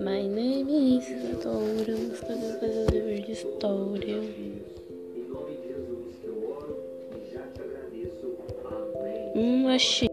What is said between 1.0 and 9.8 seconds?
Isadora, música do dever de história. Hum,